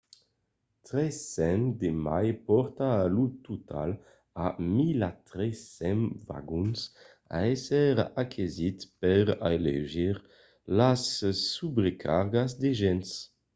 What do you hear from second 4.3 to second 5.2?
a 1